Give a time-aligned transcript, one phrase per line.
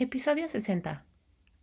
[0.00, 1.04] Episodio 60.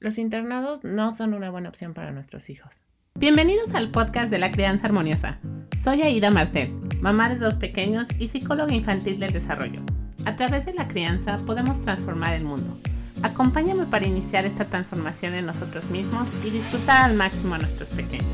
[0.01, 2.81] Los internados no son una buena opción para nuestros hijos.
[3.17, 5.39] Bienvenidos al podcast de la crianza armoniosa.
[5.85, 9.79] Soy Aida Martel, mamá de dos pequeños y psicóloga infantil del desarrollo.
[10.25, 12.77] A través de la crianza podemos transformar el mundo.
[13.23, 18.27] Acompáñame para iniciar esta transformación en nosotros mismos y disfrutar al máximo a nuestros pequeños.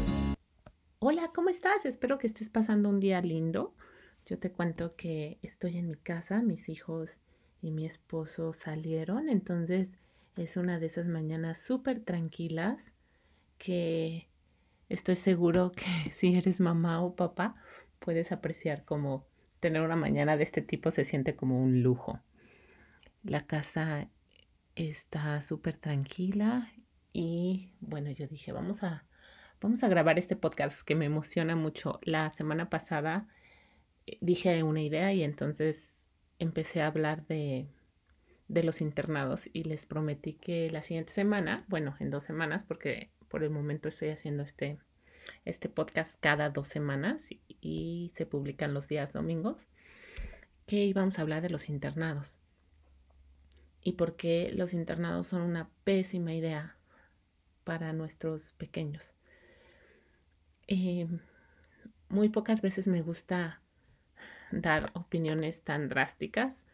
[0.97, 1.85] Hola, ¿cómo estás?
[1.85, 3.75] Espero que estés pasando un día lindo.
[4.25, 7.19] Yo te cuento que estoy en mi casa, mis hijos
[7.61, 9.29] y mi esposo salieron.
[9.29, 9.97] Entonces
[10.35, 12.91] es una de esas mañanas súper tranquilas
[13.57, 14.27] que
[14.89, 17.55] estoy seguro que si eres mamá o papá
[17.99, 19.27] puedes apreciar como
[19.59, 22.19] tener una mañana de este tipo se siente como un lujo.
[23.23, 24.09] La casa
[24.75, 26.71] está súper tranquila
[27.13, 29.05] y bueno, yo dije, vamos a,
[29.61, 31.99] vamos a grabar este podcast que me emociona mucho.
[32.03, 33.27] La semana pasada
[34.07, 36.00] eh, dije una idea y entonces
[36.41, 37.67] empecé a hablar de,
[38.47, 43.43] los internados y les prometí que la siguiente semana, bueno, en dos semanas, porque por
[43.43, 44.79] el momento estoy haciendo este,
[45.45, 49.57] este podcast cada dos semanas y, se publican los días domingos,
[50.65, 52.35] que íbamos a hablar de los internados
[53.83, 56.75] y por qué los internados son una pésima idea
[57.63, 59.13] para nuestros pequeños.
[60.67, 61.07] Eh,
[62.09, 63.60] muy pocas veces me gusta
[64.51, 66.65] dar opiniones tan drásticas,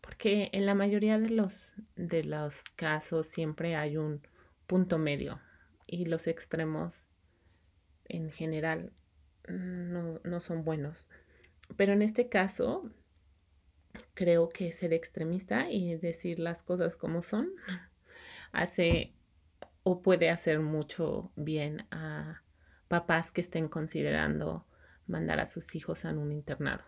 [0.00, 4.20] porque en la mayoría de los, de los casos siempre hay un
[4.66, 5.40] punto medio
[5.86, 7.06] y los extremos
[8.06, 8.92] en general
[9.48, 11.08] no, no son buenos.
[11.76, 12.90] Pero en este caso,
[14.14, 17.50] creo que ser extremista y decir las cosas como son
[18.52, 19.14] hace
[19.82, 22.42] o puede hacer mucho bien a
[22.88, 24.66] papás que estén considerando
[25.06, 26.84] mandar a sus hijos a un internado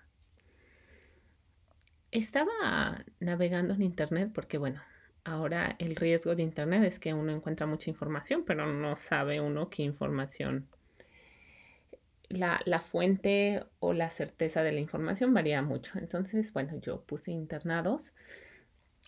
[2.10, 4.80] estaba navegando en Internet porque, bueno,
[5.24, 9.70] ahora el riesgo de Internet es que uno encuentra mucha información, pero no sabe uno
[9.70, 10.68] qué información.
[12.28, 15.98] La, la, fuente o la certeza de la información varía mucho.
[15.98, 18.14] Entonces, bueno, yo puse internados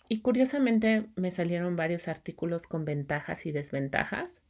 [0.07, 4.41] y curiosamente me salieron varios artículos con ventajas y desventajas.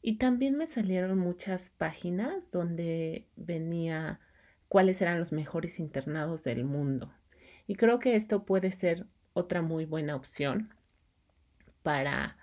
[0.00, 4.20] Y también me salieron muchas páginas donde venía
[4.68, 7.12] cuáles eran los mejores internados del mundo.
[7.66, 10.74] Y creo que esto puede ser otra muy buena opción
[11.82, 12.36] para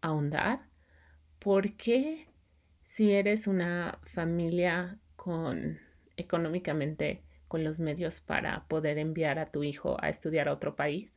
[0.00, 0.60] ahondar,
[1.38, 2.28] porque
[2.82, 5.78] si eres una familia con
[6.16, 11.16] económicamente con los medios para poder enviar a tu hijo a estudiar a otro país,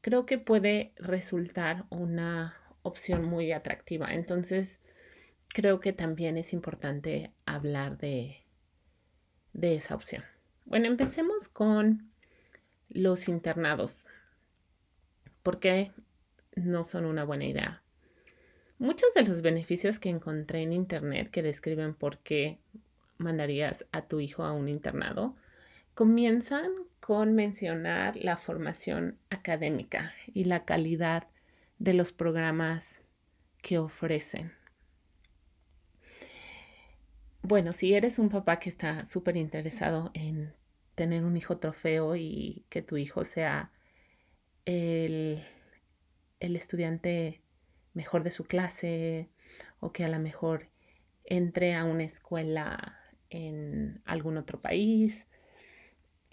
[0.00, 4.14] creo que puede resultar una opción muy atractiva.
[4.14, 4.80] Entonces,
[5.48, 8.44] creo que también es importante hablar de,
[9.52, 10.22] de esa opción.
[10.64, 12.10] Bueno, empecemos con
[12.88, 14.06] los internados.
[15.42, 15.92] ¿Por qué
[16.54, 17.82] no son una buena idea?
[18.78, 22.58] Muchos de los beneficios que encontré en Internet que describen por qué
[23.18, 25.34] mandarías a tu hijo a un internado
[25.94, 26.70] comienzan
[27.00, 31.26] con mencionar la formación académica y la calidad
[31.78, 33.02] de los programas
[33.62, 34.52] que ofrecen.
[37.42, 40.52] Bueno, si eres un papá que está súper interesado en
[40.96, 43.70] tener un hijo trofeo y que tu hijo sea
[44.64, 45.44] el,
[46.40, 47.42] estudiante
[47.94, 49.28] mejor de su clase
[49.78, 50.68] o que a lo mejor
[51.24, 52.98] entre a una escuela
[53.30, 55.26] en algún otro país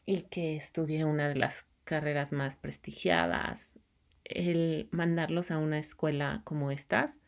[0.06, 3.78] y que estudie una de las carreras más prestigiadas,
[4.24, 7.20] el mandarlos a una escuela como estas,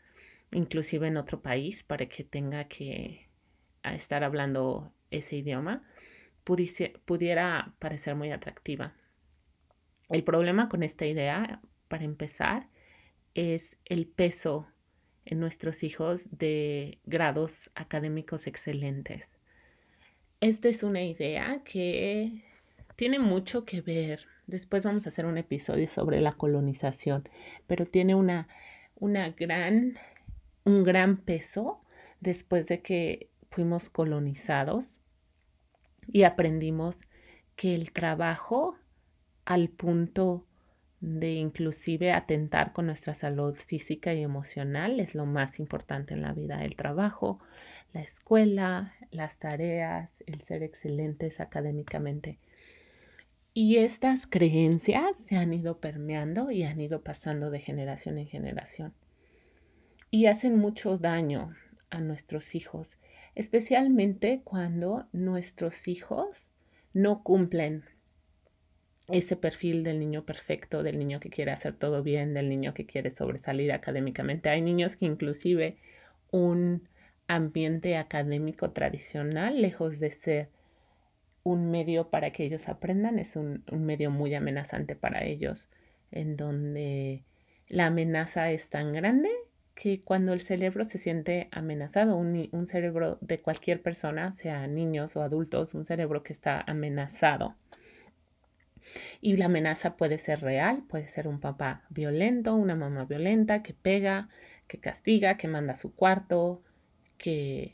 [0.51, 3.27] inclusive en otro país, para que tenga que
[3.83, 5.83] estar hablando ese idioma,
[6.45, 8.93] pudiera parecer muy atractiva.
[10.09, 12.67] El problema con esta idea, para empezar,
[13.33, 14.67] es el peso
[15.25, 19.37] en nuestros hijos de grados académicos excelentes.
[20.39, 22.43] Esta es una idea que
[22.95, 24.27] tiene mucho que ver.
[24.45, 27.27] Después vamos a hacer un episodio sobre la colonización,
[27.65, 28.47] pero tiene una,
[28.95, 29.97] una gran,
[30.63, 31.81] un gran peso
[32.19, 34.99] después de que fuimos colonizados
[36.11, 36.97] y aprendimos
[37.55, 38.77] que el trabajo
[39.45, 40.45] al punto
[40.99, 46.33] de inclusive atentar con nuestra salud física y emocional es lo más importante en la
[46.33, 46.63] vida.
[46.63, 47.39] El trabajo,
[47.93, 52.39] la escuela, las tareas, el ser excelentes académicamente.
[53.53, 58.93] Y estas creencias se han ido permeando y han ido pasando de generación en generación.
[60.11, 61.55] Y hacen mucho daño
[61.89, 62.97] a nuestros hijos
[63.35, 66.51] especialmente cuando nuestros hijos
[66.93, 67.83] no cumplen
[69.07, 72.85] ese perfil del niño perfecto, del niño que quiere hacer todo bien, del niño que
[72.85, 74.49] quiere sobresalir académicamente.
[74.49, 75.77] Hay niños que inclusive
[76.31, 76.87] un
[77.27, 80.49] ambiente académico tradicional, lejos de ser
[81.43, 85.69] un medio para que ellos aprendan, es un, medio muy amenazante para ellos,
[86.11, 87.23] en donde
[87.67, 89.29] la amenaza es tan grande
[89.75, 95.21] que cuando el cerebro se siente amenazado, un, cerebro de cualquier persona, sea niños o
[95.21, 97.55] adultos, un cerebro que está amenazado.
[99.19, 103.73] Y la amenaza puede ser real, puede ser un papá violento, una mamá violenta que
[103.73, 104.29] pega,
[104.67, 106.63] que castiga, que manda a su cuarto,
[107.17, 107.73] que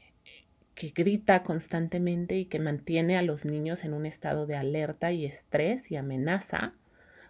[0.96, 5.92] grita constantemente y que mantiene a los niños en un estado de alerta y estrés
[5.92, 6.74] y amenaza.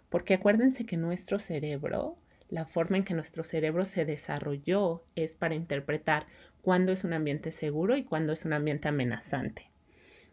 [0.08, 2.16] Porque acuérdense que nuestro cerebro
[2.52, 6.26] la forma en que nuestro cerebro se desarrolló es para interpretar
[6.60, 9.70] cuándo es un ambiente seguro y cuándo es un ambiente amenazante.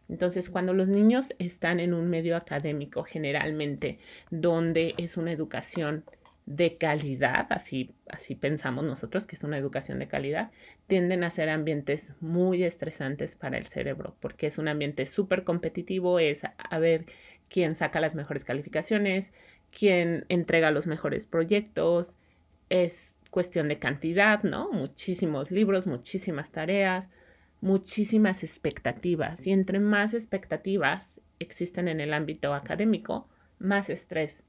[0.10, 4.00] Entonces, cuando los niños están en un medio académico, generalmente,
[4.32, 6.04] donde es una educación
[6.46, 10.52] de calidad, así, así pensamos nosotros que es una educación de calidad,
[10.88, 16.20] tienden a ser ambientes muy estresantes para el cerebro, porque es un ambiente súper competitivo,
[16.20, 17.06] es a ver
[17.50, 19.32] quién saca las mejores calificaciones,
[19.72, 22.18] quién entrega los mejores proyectos,
[22.70, 24.72] es cuestión de cantidad, ¿no?
[24.72, 27.10] Muchísimos libros, muchísimas tareas,
[27.62, 29.46] muchísimas expectativas.
[29.48, 33.28] Y entre más expectativas existen en el ámbito académico,
[33.60, 34.46] más estrés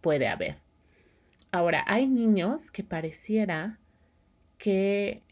[0.00, 0.56] puede haber.
[1.52, 3.78] Ahora, hay niños que pareciera
[4.58, 5.22] que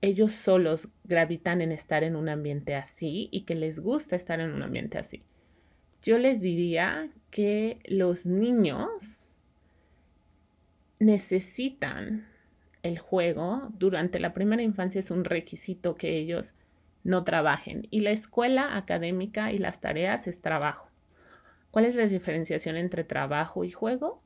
[0.00, 4.52] ellos solos gravitan en estar en un ambiente así y que les gusta estar en
[4.52, 5.22] un ambiente así.
[6.02, 9.26] Yo les diría que los niños
[10.98, 12.26] necesitan
[12.82, 16.54] el juego durante la primera infancia es un requisito que ellos
[17.04, 20.88] no trabajen y la escuela académica y las tareas es trabajo.
[21.70, 24.22] ¿Cuál es la diferenciación entre trabajo y juego?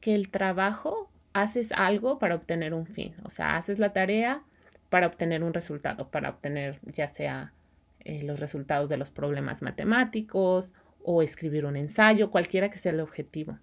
[0.00, 4.42] Que el trabajo haces algo para obtener un fin, o sea, haces la tarea
[4.88, 7.52] para obtener un resultado, para obtener ya sea
[8.00, 10.72] eh, los resultados de los problemas matemáticos
[11.08, 13.60] o escribir un ensayo, cualquiera que sea el objetivo.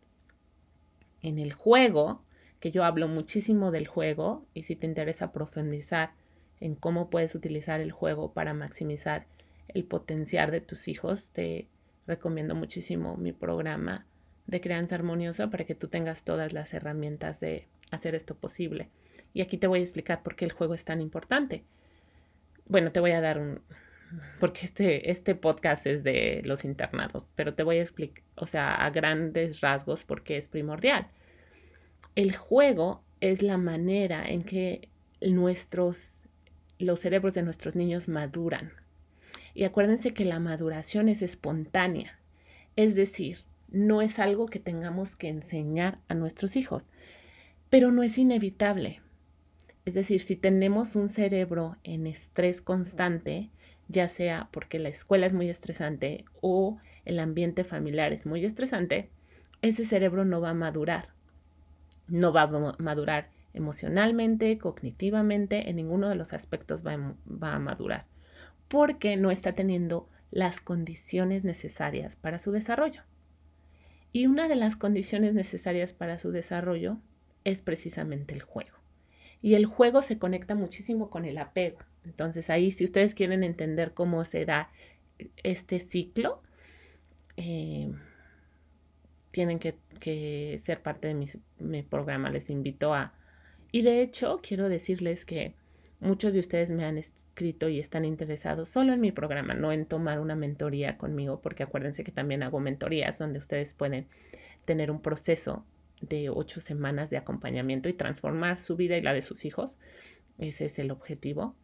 [1.21, 2.23] En el juego,
[2.61, 6.13] que yo hablo muchísimo del juego, y si te interesa profundizar
[6.61, 9.25] en cómo puedes utilizar el juego para maximizar
[9.67, 11.67] el potencial de tus hijos, te
[12.07, 14.05] recomiendo muchísimo mi programa
[14.47, 18.87] de crianza armoniosa para que tú tengas todas las herramientas de hacer esto posible.
[19.33, 21.65] Y aquí te voy a explicar por qué el juego es tan importante.
[22.69, 23.59] Bueno, te voy a dar un,
[24.39, 28.75] porque este, este podcast es de los internados, pero te voy a explicar, o sea,
[28.75, 31.07] a grandes rasgos por qué es primordial.
[32.15, 34.89] El juego es la manera en que
[35.21, 36.23] nuestros,
[36.79, 38.73] los cerebros de nuestros niños maduran.
[39.53, 42.19] Y acuérdense que la maduración es espontánea,
[42.75, 43.39] es decir,
[43.69, 46.85] no es algo que tengamos que enseñar a nuestros hijos,
[47.69, 49.01] pero no es inevitable.
[49.85, 53.49] Es decir, si tenemos un cerebro en estrés constante,
[53.93, 59.09] ya sea porque la escuela es muy estresante o el ambiente familiar es muy estresante,
[59.61, 61.13] ese cerebro no va a madurar.
[62.07, 66.93] No va a madurar emocionalmente, cognitivamente, en ninguno de los aspectos va,
[67.53, 68.05] a madurar,
[68.67, 73.03] porque no está teniendo las condiciones necesarias para su desarrollo.
[74.11, 76.97] Y una de las condiciones necesarias para su desarrollo
[77.43, 78.77] es precisamente el juego.
[79.41, 81.79] Y el juego se conecta muchísimo con el apego.
[82.05, 84.69] Entonces ahí, si ustedes quieren entender cómo se da
[85.43, 86.41] este ciclo,
[87.37, 87.91] eh,
[89.31, 91.27] tienen que, ser parte de
[91.59, 92.29] mi, programa.
[92.29, 93.13] Les invito a...
[93.71, 95.55] Y de hecho, quiero decirles que
[95.99, 99.85] muchos de ustedes me han escrito y están interesados solo en mi programa, no en
[99.87, 104.07] tomar una mentoría conmigo, porque acuérdense que también hago mentorías donde ustedes pueden
[104.65, 105.65] tener un proceso
[106.01, 109.77] de ocho semanas de acompañamiento y transformar su vida y la de sus hijos.
[110.37, 111.55] Ese es el objetivo.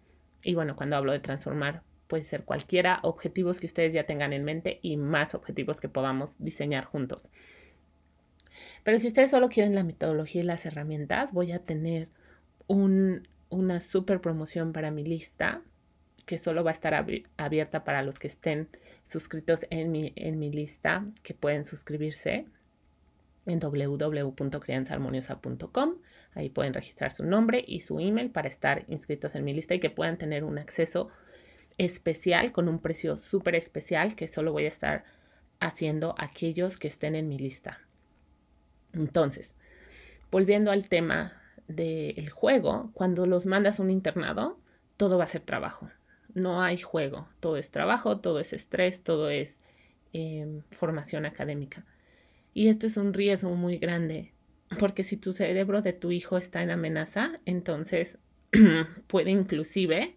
[0.44, 4.44] Y bueno, cuando hablo de transformar, puede ser cualquiera, objetivos que ustedes ya tengan en
[4.44, 7.30] mente y más objetivos que podamos diseñar juntos.
[8.84, 12.10] Pero si ustedes solo quieren la metodología y las herramientas, voy a tener
[12.68, 15.62] una super promoción para mi lista
[16.26, 16.94] que solo va a estar
[17.38, 18.70] abierta para los que estén
[19.04, 22.46] suscritos en mi, en mi lista, que pueden suscribirse
[23.46, 25.96] en www.crianzaharmoniosa.com.
[26.34, 29.80] Ahí pueden registrar su nombre y su email para estar inscritos en mi lista y
[29.80, 31.10] que puedan tener un acceso
[31.78, 35.06] especial con un precio súper especial que solo voy a estar
[35.60, 37.80] haciendo aquellos que estén en mi lista.
[38.94, 39.56] Entonces,
[40.32, 41.34] volviendo al tema
[41.68, 44.60] del juego, cuando los mandas a un internado,
[44.98, 45.90] todo va a ser trabajo.
[46.34, 49.60] No hay juego, todo es trabajo, todo es estrés, todo es
[50.14, 51.86] em, formación académica.
[52.54, 54.34] Y esto es un riesgo muy grande,
[54.78, 58.20] porque si tu cerebro de tu hijo está en amenaza, entonces
[59.08, 60.16] puede inclusive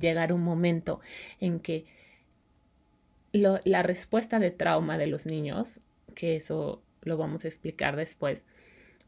[0.00, 1.00] llegar un momento
[1.40, 1.86] en que
[3.32, 5.80] la respuesta de trauma de los niños,
[6.14, 8.44] que eso lo vamos a explicar después,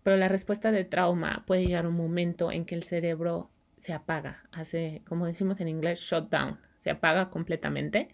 [0.03, 4.45] pero la respuesta de trauma puede llegar un momento en que el cerebro se apaga,
[4.53, 8.09] hace, como decimos en inglés, shutdown, se apaga completamente.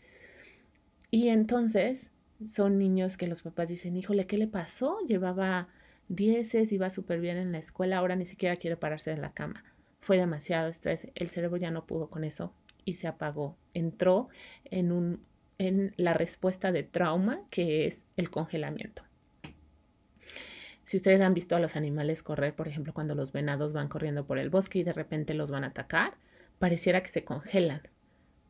[1.10, 2.10] Y entonces
[2.46, 4.98] son niños que los papás dicen, híjole, ¿qué le pasó?
[5.06, 5.68] Llevaba
[6.14, 9.64] dieces, iba súper bien en la escuela, ahora ni siquiera quiere pararse de la cama.
[10.00, 12.54] Fue demasiado estrés, el cerebro ya no pudo con eso
[12.85, 13.57] y se apagó.
[13.75, 14.28] Entró
[14.64, 15.25] en, un,
[15.59, 19.02] en la respuesta de trauma que es el congelamiento.
[20.85, 24.26] Si ustedes han visto a los animales correr, por ejemplo, cuando los venados van corriendo
[24.26, 26.14] por el bosque y de repente los van a atacar,
[26.59, 27.83] pareciera que se congelan,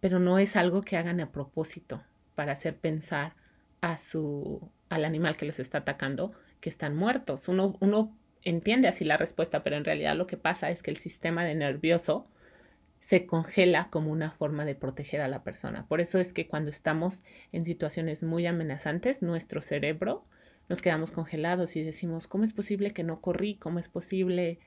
[0.00, 2.02] pero no es algo que hagan a propósito
[2.34, 3.34] para hacer pensar
[3.80, 7.48] a su, al animal que los está atacando que están muertos.
[7.48, 10.96] Uno, uno entiende así la respuesta, pero en realidad lo que pasa es que el
[10.96, 12.26] sistema de nervioso
[13.00, 15.86] se congela como una forma de proteger a la persona.
[15.88, 17.18] Por eso es que cuando estamos
[17.50, 20.24] en situaciones muy amenazantes, nuestro cerebro
[20.68, 23.56] nos quedamos congelados y decimos, ¿cómo es posible que no corrí?
[23.56, 24.60] ¿Cómo es posible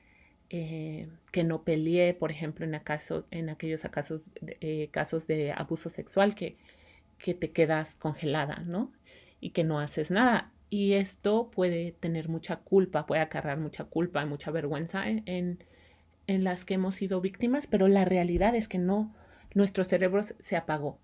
[0.50, 5.88] eh, que no peleé, por ejemplo, en, acaso, en aquellos casos, eh, casos de abuso
[5.88, 6.58] sexual que,
[7.16, 8.92] que te quedas congelada, ¿no?
[9.40, 10.52] Y que no haces nada.
[10.68, 15.22] Y esto puede tener mucha culpa, puede acarrear mucha culpa y mucha vergüenza en,
[16.26, 19.14] en, las que hemos sido víctimas, pero la realidad es que no,
[19.54, 20.98] nuestro cerebro se apagó.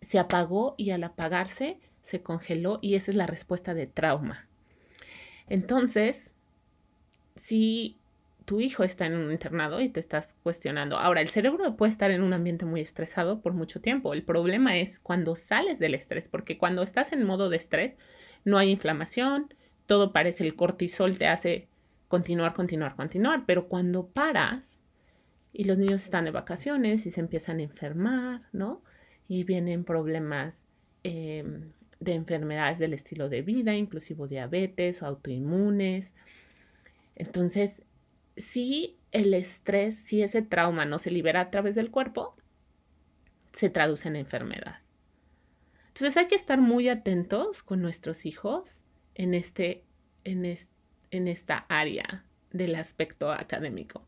[0.00, 4.46] Se apagó y al apagarse se congeló y esa es la respuesta de trauma.
[5.48, 6.34] Entonces,
[7.36, 7.98] si
[8.44, 10.98] tu hijo está en un internado y te estás cuestionando.
[10.98, 14.12] Ahora, el cerebro puede estar en un ambiente muy estresado por mucho tiempo.
[14.12, 17.96] El problema es cuando sales del estrés, porque cuando estás en modo de estrés
[18.44, 19.54] no hay inflamación,
[19.86, 21.68] todo parece el cortisol te hace
[22.08, 24.82] continuar, continuar, continuar, pero cuando paras
[25.52, 28.82] y los niños están de vacaciones y se empiezan a enfermar, ¿no?
[29.26, 30.66] Y vienen problemas
[31.02, 36.12] em, de enfermedades del estilo de vida, inclusive diabetes o autoinmunes.
[37.16, 37.82] Entonces,
[38.36, 42.36] si el estrés, si ese trauma no se libera a través del cuerpo,
[43.52, 44.78] se traduce en enfermedad.
[45.88, 48.82] Entonces hay que estar muy atentos con nuestros hijos
[49.14, 49.84] en, este,
[50.24, 50.44] en,
[51.10, 54.06] en esta área del aspecto académico,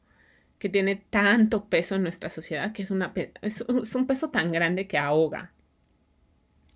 [0.58, 3.60] que tiene tanto peso en nuestra sociedad, que es, una, es
[3.94, 5.52] un peso tan grande que ahoga,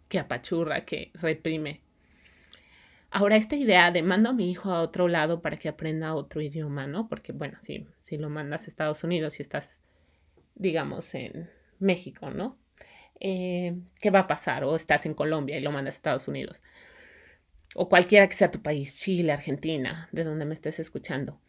[0.09, 1.80] que apachurra, que reprime.
[3.12, 6.40] Ahora, esta idea de mando a mi hijo a otro lado para que aprenda otro
[6.40, 7.09] idioma, ¿no?
[7.09, 9.83] Porque, bueno, si, si lo mandas a Estados Unidos y estás,
[10.55, 11.50] digamos, en
[11.81, 12.57] México, ¿no?
[13.19, 14.62] Eh, ¿Qué va a pasar?
[14.64, 16.62] O estás en Colombia y lo mandas a Estados Unidos.
[17.75, 21.40] O cualquiera que sea tu país, Chile, Argentina, de donde me estés escuchando.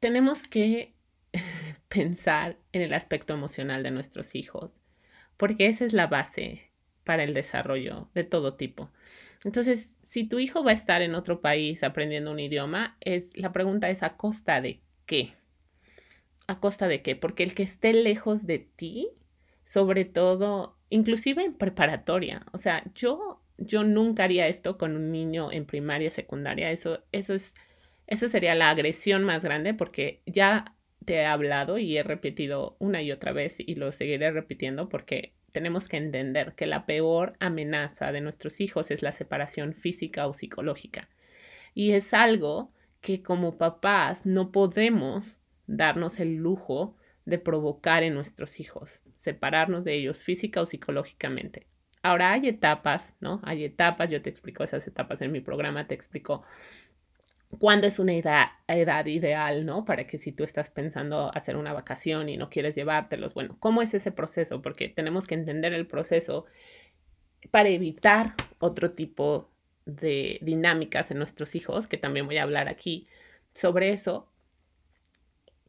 [0.00, 0.94] Tenemos que
[1.88, 4.76] pensar en el aspecto emocional de nuestros hijos,
[5.38, 6.70] porque esa es la base
[7.06, 8.90] para el desarrollo de todo tipo.
[9.44, 13.52] Entonces, si tu hijo va a estar en otro país aprendiendo un idioma, es, la
[13.52, 15.34] pregunta es a costa de qué.
[16.48, 17.14] ¿A costa de qué?
[17.14, 19.08] Porque el que esté lejos de ti,
[19.62, 25.52] sobre todo, inclusive en preparatoria, o sea, yo, yo nunca haría esto con un niño
[25.52, 27.54] en primaria, secundaria, eso, eso es,
[28.08, 33.00] eso sería la agresión más grande porque ya te he hablado y he repetido una
[33.00, 38.12] y otra vez y lo seguiré repitiendo porque tenemos que entender que la peor amenaza
[38.12, 41.08] de nuestros hijos es la separación física o psicológica.
[41.72, 46.94] Y es algo que como papás no podemos darnos el lujo
[47.24, 51.66] de provocar en nuestros hijos, separarnos de ellos física o psicológicamente.
[52.02, 53.40] Ahora hay etapas, ¿no?
[53.42, 56.42] Hay etapas, yo te explico esas etapas en mi programa, te explico
[57.58, 59.84] cuándo es una edad, edad, ideal, ¿no?
[59.84, 63.82] Para que si tú estás pensando hacer una vacación y no quieres llevártelos, bueno, ¿cómo
[63.82, 64.62] es ese proceso?
[64.62, 66.46] Porque tenemos que entender el proceso
[67.50, 69.50] para evitar otro tipo
[69.86, 73.06] de dinámicas en nuestros hijos, que también voy a hablar aquí
[73.54, 74.28] sobre eso,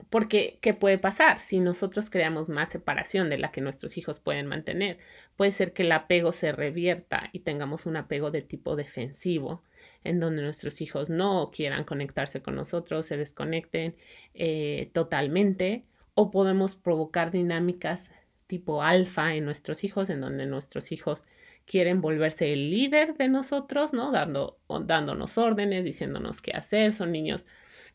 [0.10, 4.48] porque, ¿qué puede pasar si nosotros creamos más separación de la que nuestros hijos pueden
[4.48, 5.00] mantener?
[5.36, 9.63] Puede ser que el apego se revierta y tengamos un apego de tipo defensivo,
[10.04, 13.96] en donde nuestros hijos no quieran conectarse con nosotros, se desconecten
[14.34, 18.12] eh, totalmente, o podemos provocar dinámicas
[18.48, 21.24] tipo alfa en nuestros hijos, en donde nuestros hijos
[21.66, 24.12] quieren volverse el líder de nosotros, ¿no?
[24.12, 27.46] Dando, dándonos órdenes, diciéndonos qué hacer, son niños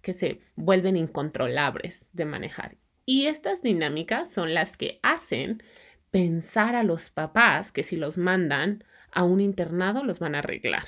[0.02, 2.76] que se vuelven incontrolables de manejar.
[3.06, 5.62] Y estas dinámicas son las que hacen
[6.10, 10.84] pensar a los papás que si los mandan a un internado los van a arreglar.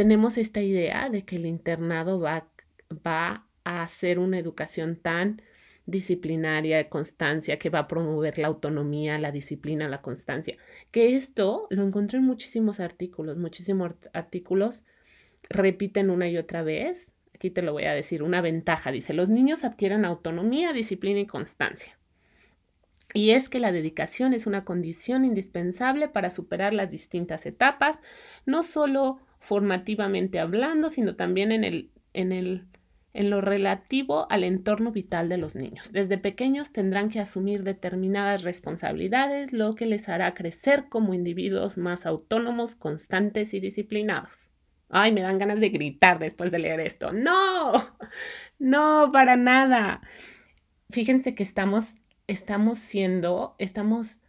[0.00, 2.48] Tenemos esta idea de que el internado va,
[3.06, 5.42] va a hacer una educación tan
[5.84, 10.56] disciplinaria, de constancia, que va a promover la autonomía, la disciplina, la constancia.
[10.90, 14.84] Que esto lo encontré en muchísimos artículos, muchísimos artículos
[15.50, 17.12] repiten una y otra vez.
[17.34, 18.92] Aquí te lo voy a decir, una ventaja.
[18.92, 21.98] Dice, los niños adquieren autonomía, disciplina y constancia.
[23.12, 27.98] Y es que la dedicación es una condición indispensable para superar las distintas etapas,
[28.46, 32.66] no solo formativamente hablando, sino también en el, en el
[33.12, 35.90] en lo relativo al entorno vital de los niños.
[35.92, 42.06] Desde pequeños tendrán que asumir determinadas responsabilidades, lo que les hará crecer como individuos más
[42.06, 44.52] autónomos, constantes y disciplinados.
[44.88, 47.12] Ay, me dan ganas de gritar después de leer esto.
[47.12, 47.72] No,
[48.58, 50.02] no, para nada.
[50.90, 51.94] Fíjense que estamos,
[52.26, 54.20] estamos siendo, estamos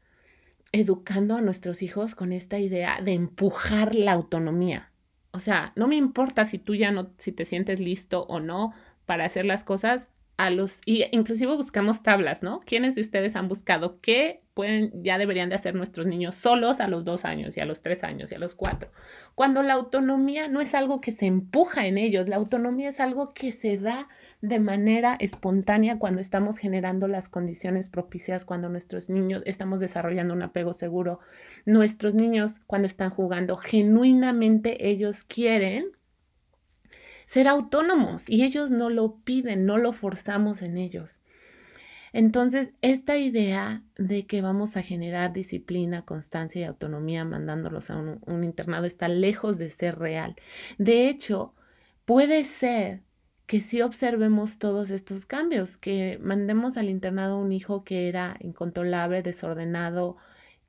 [0.71, 4.90] educando a nuestros hijos con esta idea de empujar la autonomía.
[5.31, 8.73] O sea, no me importa si tú ya no, si te sientes listo o no
[9.05, 10.07] para hacer las cosas,
[10.41, 12.61] a los, y inclusive buscamos tablas, ¿no?
[12.61, 16.87] ¿Quiénes de ustedes han buscado qué pueden, ya deberían de hacer nuestros niños solos a
[16.87, 18.89] los dos años y a los tres años y a los cuatro?
[19.35, 23.35] Cuando la autonomía no es algo que se empuja en ellos, la autonomía es algo
[23.35, 24.07] que se da
[24.41, 30.41] de manera espontánea cuando estamos generando las condiciones propicias, cuando nuestros niños estamos desarrollando un
[30.41, 31.19] apego seguro.
[31.65, 35.85] Nuestros niños cuando están jugando, genuinamente ellos quieren
[37.25, 41.19] ser autónomos y ellos no lo piden, no lo forzamos en ellos.
[42.13, 48.19] Entonces, esta idea de que vamos a generar disciplina, constancia y autonomía mandándolos a un,
[48.25, 50.35] un, internado está lejos de ser real.
[50.77, 51.53] De hecho,
[52.03, 53.03] puede ser
[53.51, 59.23] que sí observemos todos estos cambios, que mandemos al internado un hijo que era incontrolable,
[59.23, 60.15] desordenado,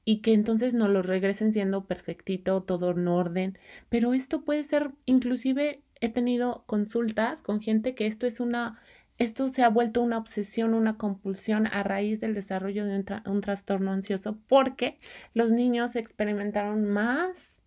[0.04, 3.56] y que entonces nos lo regresen siendo perfectito, todo en orden.
[3.88, 8.80] Pero esto puede ser inclusive he tenido consultas con gente que esto es una,
[9.16, 13.92] esto se ha vuelto una obsesión, una compulsión a raíz del desarrollo de un, trastorno
[13.92, 14.98] ansioso porque
[15.34, 17.61] los niños experimentaron más,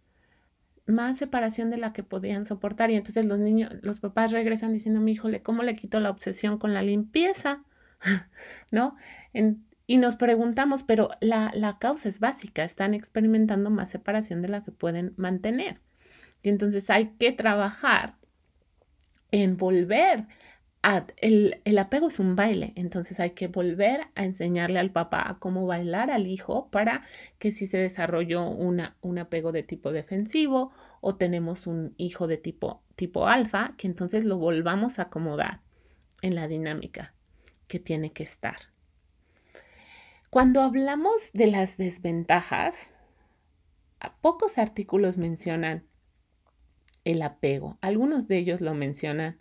[0.85, 5.01] más separación de la que podían soportar y entonces los niños, los papás regresan diciendo,
[5.01, 7.63] mi híjole, ¿cómo le quito la obsesión con la limpieza?
[8.71, 8.95] ¿No?
[9.87, 14.63] y nos preguntamos, pero la, la causa es básica, están experimentando más separación de la
[14.63, 15.79] que pueden mantener.
[16.41, 18.15] Y entonces hay que trabajar
[19.31, 20.27] en volver
[20.87, 25.37] a, el, el, apego es un baile, entonces hay que volver a enseñarle al papá
[25.39, 27.01] cómo bailar al hijo para
[27.39, 30.71] que si se desarrolló una, un apego de tipo defensivo
[31.01, 35.61] o tenemos un hijo de tipo, tipo alfa, que entonces lo volvamos a acomodar
[36.21, 37.15] en la dinámica
[37.67, 38.57] que tiene que estar.
[40.29, 42.93] Cuando hablamos de las desventajas,
[44.21, 45.87] pocos artículos mencionan
[47.05, 47.79] el apego.
[47.81, 49.39] Algunos de ellos lo mencionan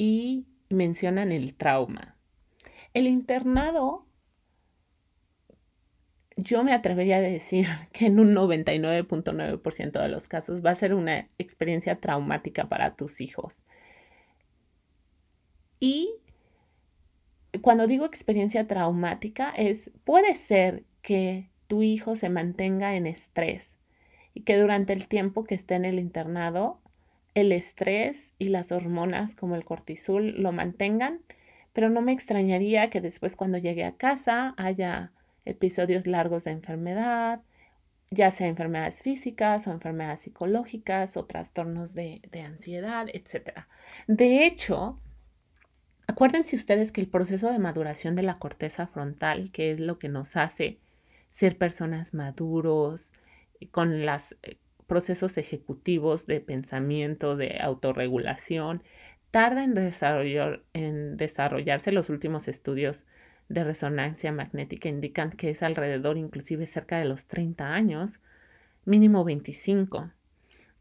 [0.00, 2.16] y mencionan el trauma.
[2.94, 4.06] El internado,
[6.38, 10.94] yo me atrevería a decir que en un 99.9% de los casos va a ser
[10.94, 13.62] una experiencia traumática para tus hijos.
[15.80, 16.14] Y
[17.60, 23.78] cuando digo experiencia traumática es, puede ser que tu hijo se mantenga en estrés
[24.32, 26.80] y que durante el tiempo que esté en el internado,
[27.34, 31.20] el estrés y las hormonas como el cortisol lo mantengan,
[31.72, 35.12] pero no me extrañaría que después cuando llegue a casa haya
[35.44, 37.42] episodios largos de enfermedad,
[38.10, 43.66] ya sea enfermedades físicas o enfermedades psicológicas o trastornos de, de ansiedad, etc.
[44.08, 44.98] De hecho,
[46.08, 50.08] acuérdense ustedes que el proceso de maduración de la corteza frontal, que es lo que
[50.08, 50.78] nos hace
[51.28, 53.12] ser personas maduros,
[53.70, 54.58] con los eh,
[54.90, 58.82] procesos ejecutivos de pensamiento, de autorregulación,
[59.30, 61.92] tarda en, desarrollar, en desarrollarse.
[61.92, 63.06] Los últimos estudios
[63.48, 68.20] de resonancia magnética indican que es alrededor, inclusive cerca de los 30 años,
[68.84, 70.10] mínimo 25.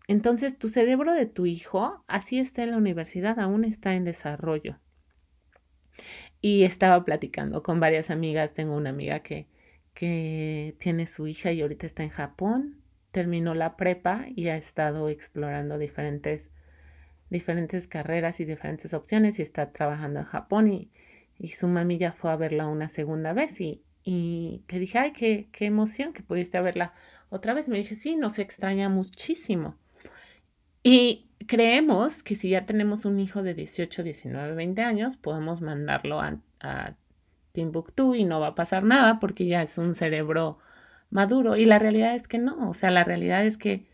[0.07, 4.79] Entonces, tu cerebro de tu hijo, así está en la universidad, aún está en desarrollo.
[6.41, 9.47] Y estaba platicando con varias amigas, tengo una amiga que
[9.99, 12.78] que tiene su hija y ahorita está en Japón.
[13.11, 16.51] Terminó la prepa y ha estado explorando diferentes,
[17.29, 20.91] diferentes carreras y diferentes opciones y está trabajando en Japón y,
[21.37, 25.13] y su mami ya fue a verla una segunda vez y, y le dije, ay,
[25.13, 26.93] qué, qué emoción que pudiste verla
[27.29, 27.67] otra vez.
[27.67, 29.75] Me dije, sí, nos extraña muchísimo.
[30.83, 36.21] Y creemos que si ya tenemos un hijo de 18, 19, 20 años, podemos mandarlo
[36.21, 36.95] a, a
[37.51, 40.59] Timbuktu y no va a pasar nada porque ya es un cerebro
[41.09, 41.55] maduro.
[41.55, 43.85] Y la realidad es que no, o sea, la realidad es que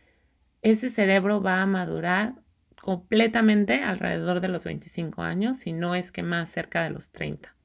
[0.61, 2.35] ese cerebro va a madurar
[2.81, 7.55] completamente alrededor de los 25 años, si no es que más cerca de los 30.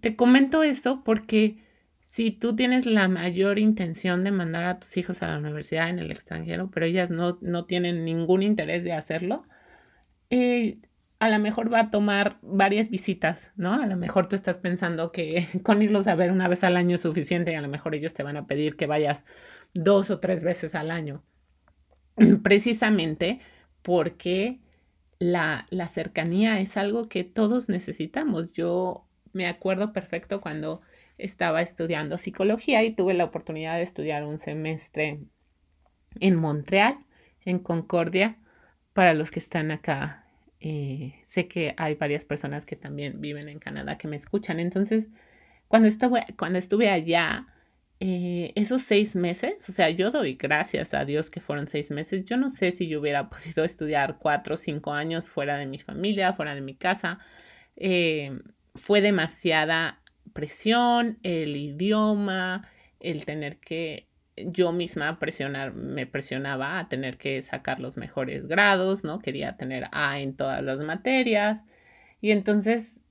[0.00, 1.64] Te comento eso porque
[2.00, 5.98] si tú tienes la mayor intención de mandar a tus hijos a la universidad en
[5.98, 9.44] el extranjero, pero ellas no, no tienen ningún interés de hacerlo,
[10.30, 10.78] eh,
[11.18, 13.74] a lo mejor va a tomar varias visitas, ¿no?
[13.74, 16.96] A lo mejor tú estás pensando que con irlos a ver una vez al año
[16.96, 19.24] es suficiente y a lo mejor ellos te van a pedir que vayas
[19.74, 21.22] dos o tres veces al año.
[22.42, 23.40] Precisamente
[23.82, 24.60] porque
[25.18, 28.52] la, la cercanía es algo que todos necesitamos.
[28.52, 30.82] Yo me acuerdo perfecto cuando
[31.18, 35.20] estaba estudiando psicología y tuve la oportunidad de estudiar un semestre
[36.20, 36.98] en Montreal,
[37.44, 38.38] en Concordia,
[38.92, 40.25] para los que están acá
[40.68, 44.58] eh, sé que hay varias personas que también viven en Canadá que me escuchan.
[44.58, 45.08] Entonces,
[45.68, 47.46] cuando estuve, cuando estuve allá,
[48.00, 52.24] eh, esos seis meses, o sea, yo doy gracias a Dios que fueron seis meses.
[52.24, 55.78] Yo no sé si yo hubiera podido estudiar cuatro o cinco años fuera de mi
[55.78, 57.20] familia, fuera de mi casa.
[57.76, 58.36] Eh,
[58.74, 60.00] fue demasiada
[60.32, 64.05] presión, el idioma, el tener que
[64.36, 69.18] yo misma presionar, me presionaba a tener que sacar los mejores grados, ¿no?
[69.18, 71.64] Quería tener A en todas las materias.
[72.20, 73.02] Y entonces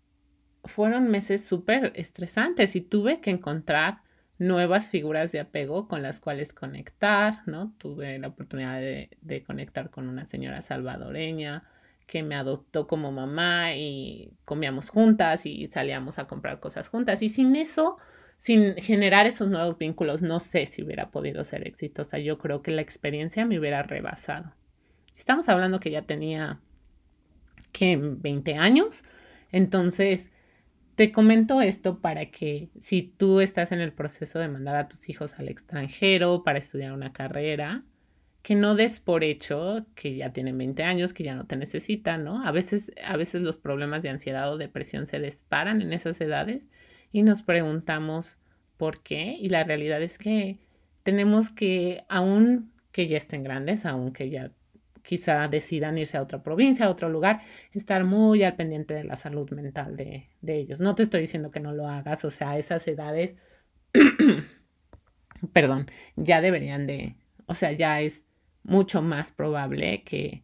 [0.64, 4.02] fueron meses súper estresantes y tuve que encontrar
[4.38, 7.74] nuevas figuras de apego con las cuales conectar, ¿no?
[7.78, 11.64] Tuve la oportunidad de, de conectar con una señora salvadoreña
[12.06, 17.22] que me adoptó como mamá y comíamos juntas y salíamos a comprar cosas juntas.
[17.22, 17.98] Y sin eso,
[18.38, 22.20] sin generar esos nuevos vínculos, no sé si hubiera podido ser exitosa.
[22.20, 24.54] Yo creo que la experiencia me hubiera rebasado.
[25.16, 26.60] Estamos hablando que ya tenía,
[27.72, 29.04] que 20 años.
[29.52, 30.32] Entonces,
[30.96, 35.10] te comento esto para que si tú estás en el proceso de mandar a tus
[35.10, 37.84] hijos al extranjero para estudiar una carrera,
[38.42, 42.24] que no des por hecho que ya tienen 20 años, que ya no te necesitan,
[42.24, 42.46] ¿no?
[42.46, 46.70] A veces, a veces los problemas de ansiedad o depresión se disparan en esas edades
[47.16, 48.38] y nos preguntamos
[48.76, 49.38] por qué.
[49.40, 50.60] Y la realidad es que
[51.04, 54.52] tenemos que, aun que ya estén grandes, aun que ya
[55.02, 59.16] quizá decidan irse a otra provincia, a otro lugar, estar muy al pendiente de la
[59.16, 60.82] salud mental de, de ellos.
[60.82, 63.38] No te estoy diciendo que no lo hagas, o sea, esas edades,
[65.54, 68.26] perdón, ya deberían de, o sea, ya es
[68.64, 70.44] mucho más probable que,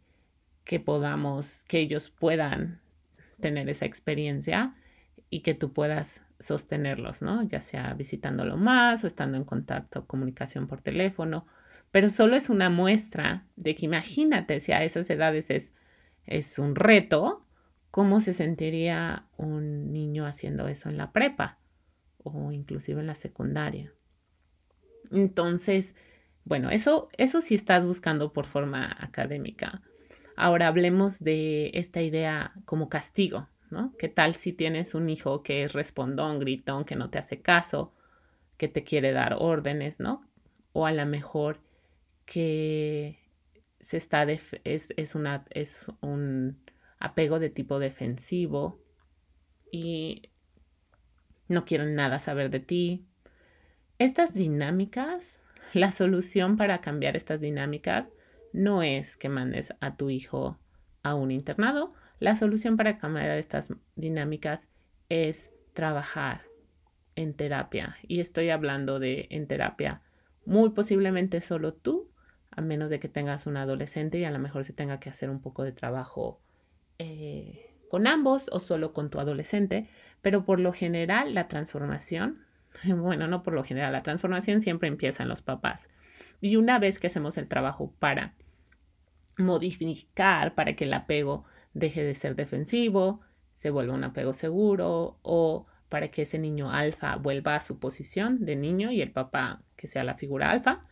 [0.64, 2.80] que podamos, que ellos puedan
[3.42, 4.74] tener esa experiencia
[5.30, 7.44] y que tú puedas sostenerlos, ¿no?
[7.44, 11.46] Ya sea visitándolo más o estando en contacto, comunicación por teléfono,
[11.92, 15.74] pero solo es una muestra de que imagínate si a esas edades es,
[16.26, 17.46] es un reto,
[17.92, 21.60] ¿cómo se sentiría un niño haciendo eso en la prepa
[22.24, 23.94] o inclusive en la secundaria?
[25.12, 25.96] Entonces,
[26.46, 29.82] bueno, eso, eso sí estás buscando por forma académica.
[30.38, 33.94] Ahora hablemos de esta idea como castigo, ¿no?
[33.98, 37.94] ¿Qué tal si tienes un hijo que es respondón, gritón, que no te hace caso,
[38.58, 40.22] que te quiere dar órdenes, ¿no?
[40.74, 41.60] O a lo mejor
[42.26, 43.20] que
[43.80, 46.62] se está es, es, una, es un
[47.00, 48.80] apego de tipo defensivo
[49.72, 50.30] y
[51.48, 53.06] no quiero nada saber de ti.
[53.98, 55.40] Estas dinámicas,
[55.74, 58.12] la solución para cambiar estas dinámicas
[58.54, 60.60] no es que mandes a tu hijo
[61.04, 64.70] a un internado, la solución para cambiar estas dinámicas
[65.10, 66.44] es trabajar
[67.16, 67.98] en terapia.
[68.08, 70.04] Y estoy hablando de en terapia
[70.46, 72.12] muy posiblemente solo tú,
[72.52, 75.32] a menos de que tengas un adolescente y a lo mejor se tenga que hacer
[75.32, 76.40] un poco de trabajo
[77.00, 79.90] eh, con ambos o solo con tu adolescente.
[80.22, 82.46] Pero por lo general la transformación,
[82.84, 85.90] bueno, no por lo general, la transformación siempre empieza en los papás.
[86.40, 88.36] Y una vez que hacemos el trabajo para
[89.40, 93.22] modificar, para que el apego deje de ser defensivo,
[93.54, 98.46] se vuelva un apego seguro o para que ese niño alfa vuelva a su posición
[98.46, 100.86] de niño y el papá que sea la figura alfa.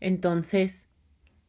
[0.00, 0.88] Entonces,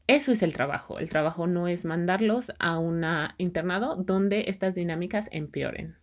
[0.08, 1.00] eso es el trabajo.
[1.00, 3.04] El trabajo no es mandarlos a un
[3.38, 5.96] internado donde estas dinámicas empeoren,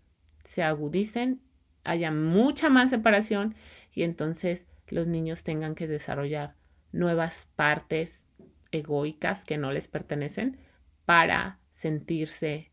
[0.45, 1.41] se agudicen,
[1.85, 3.55] haya mucha más separación
[3.93, 6.55] y entonces los niños tengan que desarrollar
[6.93, 8.27] nuevas partes
[8.71, 10.59] egoicas que no les pertenecen
[11.05, 12.73] para sentirse,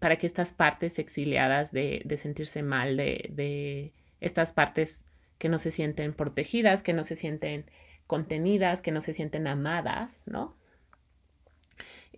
[0.00, 5.04] para que estas partes exiliadas de, sentirse mal, de, estas partes
[5.36, 7.70] que no se sienten protegidas, que no se sienten
[8.06, 10.56] contenidas, que no se sienten amadas, ¿no?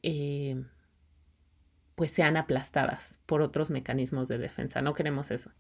[0.05, 0.63] Eh,
[1.97, 4.83] pues sean aplastadas por otros mecanismos de defensa.
[4.83, 5.51] No queremos eso.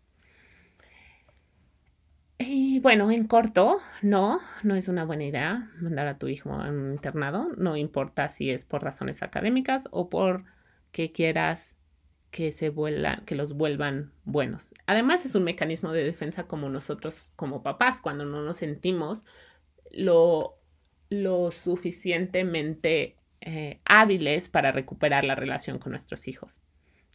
[2.76, 6.68] Y bueno, en corto, no, no es una buena idea mandar a tu hijo a
[6.68, 10.44] un internado, no importa si es por razones académicas o por
[10.92, 11.74] que quieras
[12.30, 14.74] que se vuelan, que los vuelvan buenos.
[14.84, 19.24] Además, es un mecanismo de defensa como nosotros como papás, cuando no nos sentimos
[19.90, 20.58] lo,
[21.08, 26.60] lo suficientemente eh, hábiles para recuperar la relación con nuestros hijos.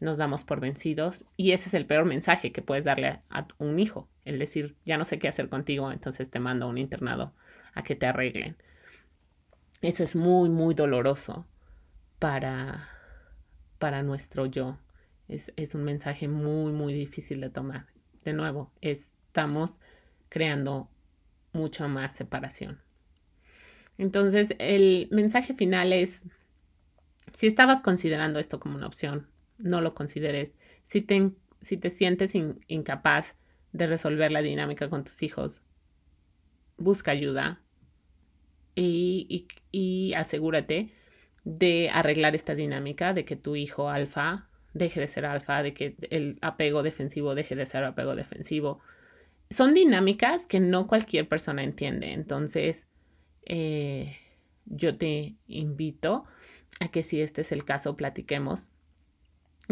[0.01, 3.79] Nos damos por vencidos y ese es el peor mensaje que puedes darle a, un
[3.79, 7.33] hijo, el decir, ya no sé qué hacer contigo, entonces te mando a un internado
[7.73, 8.57] a que te arreglen.
[9.81, 11.47] Eso es muy, muy doloroso
[12.19, 12.89] para,
[13.79, 14.77] para nuestro yo.
[15.29, 17.85] Es, es un mensaje muy, muy difícil de tomar.
[18.25, 19.79] De nuevo, estamos
[20.29, 20.89] creando
[21.53, 22.81] mucho más separación.
[23.97, 26.23] Entonces, el mensaje final es,
[27.33, 29.27] si estabas considerando esto como una opción,
[29.63, 30.56] no lo consideres.
[30.84, 32.34] Si te, si te sientes
[32.67, 33.36] incapaz
[33.74, 35.62] de resolver la dinámica con tus hijos,
[36.78, 37.62] busca ayuda
[38.76, 40.93] y, y asegúrate
[41.43, 45.95] de arreglar esta dinámica, de que tu hijo alfa deje de ser alfa, de que
[46.10, 48.80] el apego defensivo deje de ser apego defensivo.
[49.50, 52.13] Son dinámicas que no cualquier persona entiende.
[52.13, 52.88] Entonces,
[53.45, 54.17] eh,
[54.65, 56.26] yo te invito
[56.80, 58.69] a que si este es el caso, platiquemos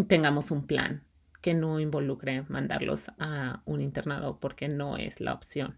[0.08, 1.04] tengamos un plan
[1.42, 5.78] que no involucre mandarlos a un internado porque no es la opción.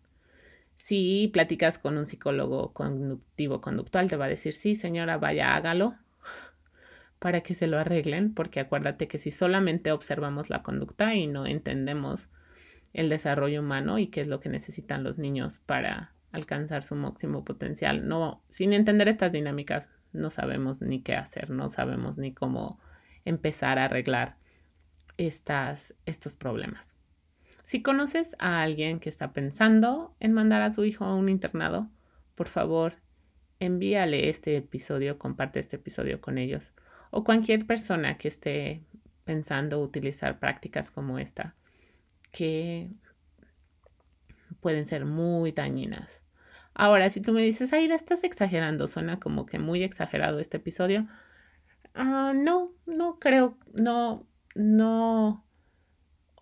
[0.76, 5.96] Si platicas con un psicólogo cognitivo conductual, te va a decir, sí, señora, vaya, hágalo
[7.20, 11.46] para que se lo arreglen, porque acuérdate que si solamente observamos la conducta y no
[11.46, 12.30] entendemos
[12.94, 17.44] el desarrollo humano y qué es lo que necesitan los niños para alcanzar su máximo
[17.44, 18.08] potencial.
[18.08, 22.80] No, sin entender estas dinámicas, no sabemos ni qué hacer, no sabemos ni cómo
[23.26, 24.38] empezar a arreglar
[25.18, 26.96] estas, estos problemas.
[27.64, 31.90] Si conoces a alguien que está pensando en mandar a su hijo a un internado,
[32.36, 32.96] por favor,
[33.60, 36.74] envíale este episodio, comparte este episodio con ellos
[37.12, 38.82] o cualquier persona que esté
[39.26, 41.56] pensando utilizar prácticas como esta,
[42.32, 42.90] que
[44.60, 46.24] pueden ser muy dañinas.
[46.74, 51.08] Ahora, si tú me dices, Aida, estás exagerando, suena como que muy exagerado este episodio.
[51.94, 55.46] Ah, no, no creo, no, no.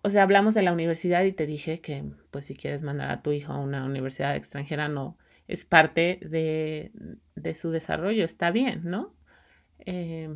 [0.02, 3.22] O sea, hablamos de la universidad y te dije que, pues, si quieres mandar a
[3.22, 6.92] tu hijo a una universidad extranjera, no es parte de,
[7.34, 9.14] de su desarrollo, está bien, ¿no?
[9.80, 10.28] Eh,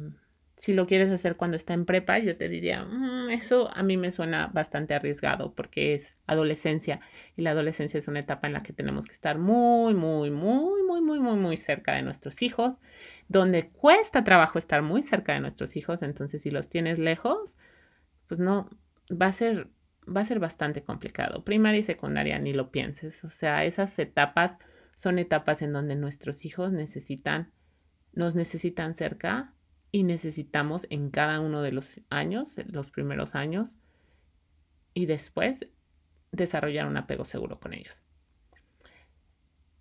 [0.57, 3.97] si lo quieres hacer cuando está en prepa, yo te diría, mm, eso a mí
[3.97, 7.01] me suena bastante arriesgado porque es adolescencia
[7.37, 10.83] y la adolescencia es una etapa en la que tenemos que estar muy, muy, muy,
[10.85, 12.75] muy, muy, muy, muy cerca de nuestros hijos,
[13.29, 17.57] donde cuesta trabajo estar muy cerca de nuestros hijos, entonces si los tienes lejos,
[18.29, 18.69] pues no,
[19.11, 19.69] va a ser,
[20.05, 21.45] va a ser bastante complicado.
[21.45, 24.59] Primaria y secundaria, ni lo pienses, o sea, esas etapas
[24.95, 27.51] son etapas en donde nuestros hijos necesitan,
[28.12, 29.54] nos necesitan cerca
[29.94, 33.78] y necesitamos en cada uno de los años, los primeros años,
[34.92, 35.68] y después
[36.33, 38.02] desarrollar un apego seguro con ellos.